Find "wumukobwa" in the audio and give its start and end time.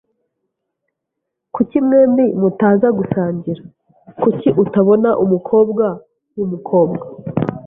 6.35-7.05